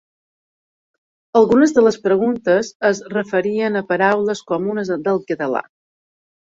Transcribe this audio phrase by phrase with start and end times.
[1.41, 5.65] Algunes de les preguntes es referien a paraules comunes del català.